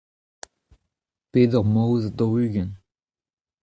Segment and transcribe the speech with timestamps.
[1.31, 2.73] peder maouez ha daou-ugent.